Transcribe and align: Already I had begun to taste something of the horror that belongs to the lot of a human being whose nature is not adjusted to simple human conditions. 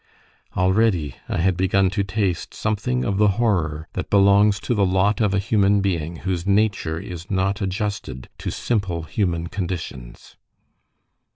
Already 0.57 1.13
I 1.29 1.37
had 1.37 1.55
begun 1.55 1.91
to 1.91 2.03
taste 2.03 2.55
something 2.55 3.05
of 3.05 3.17
the 3.19 3.27
horror 3.37 3.87
that 3.93 4.09
belongs 4.09 4.59
to 4.61 4.73
the 4.73 4.83
lot 4.83 5.21
of 5.21 5.31
a 5.31 5.37
human 5.37 5.79
being 5.79 6.15
whose 6.25 6.47
nature 6.47 6.97
is 6.99 7.29
not 7.29 7.61
adjusted 7.61 8.27
to 8.39 8.49
simple 8.49 9.03
human 9.03 9.45
conditions. 9.45 10.37